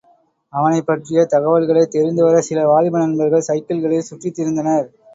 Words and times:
அவனைப் 0.53 0.85
பற்றிய 0.85 1.25
தகவல்களைத் 1.25 1.93
தெரிந்துவரச் 1.95 2.49
சில 2.49 2.65
வாலிப 2.65 2.97
நண்பர்கள் 2.97 3.47
சைக்கிள்களில் 3.47 4.07
சுற்றித் 4.09 4.39
திரிந்தனர். 4.39 4.87